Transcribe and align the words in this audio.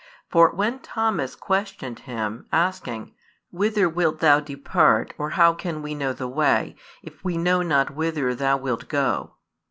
For 0.31 0.49
when 0.51 0.79
Thomas 0.79 1.35
questioned 1.35 1.99
Him, 2.09 2.47
asking: 2.51 3.13
"Whither 3.51 3.87
wilt 3.87 4.17
Thou 4.19 4.39
depart; 4.39 5.13
or 5.19 5.29
how 5.37 5.53
can 5.53 5.83
we 5.83 5.93
know 5.93 6.11
the 6.11 6.27
way, 6.27 6.75
if 7.03 7.23
we 7.23 7.37
know 7.37 7.61
not 7.61 7.91
whither 7.93 8.33
Thou 8.33 8.57
wilt 8.57 8.87
go?" 8.87 9.35